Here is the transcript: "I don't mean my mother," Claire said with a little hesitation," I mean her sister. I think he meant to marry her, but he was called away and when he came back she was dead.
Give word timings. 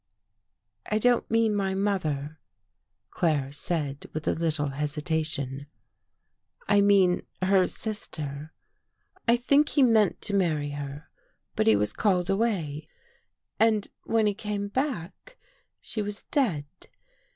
"I 0.91 0.97
don't 0.97 1.29
mean 1.29 1.53
my 1.53 1.75
mother," 1.75 2.39
Claire 3.11 3.51
said 3.51 4.07
with 4.13 4.27
a 4.27 4.33
little 4.33 4.69
hesitation," 4.69 5.67
I 6.67 6.81
mean 6.81 7.21
her 7.39 7.67
sister. 7.67 8.51
I 9.27 9.37
think 9.37 9.69
he 9.69 9.83
meant 9.83 10.19
to 10.21 10.33
marry 10.33 10.71
her, 10.71 11.07
but 11.55 11.67
he 11.67 11.75
was 11.75 11.93
called 11.93 12.31
away 12.31 12.87
and 13.59 13.89
when 14.03 14.25
he 14.25 14.33
came 14.33 14.69
back 14.69 15.37
she 15.79 16.01
was 16.01 16.23
dead. 16.31 16.65